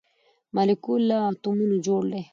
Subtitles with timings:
[0.55, 2.21] مالیکول له اتومونو جوړ دی